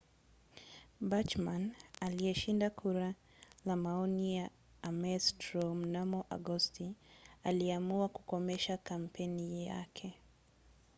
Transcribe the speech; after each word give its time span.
bachmann 1.09 1.65
aliyeshinda 2.01 2.69
kura 2.69 3.09
ya 3.65 3.75
maoni 3.83 4.23
ya 4.37 4.45
ames 4.81 5.23
straw 5.27 5.73
mnamo 5.75 6.25
agosti 6.29 6.93
aliamua 7.43 8.09
kukomesha 8.09 8.77
kampeni 8.77 9.65
yake 9.67 10.13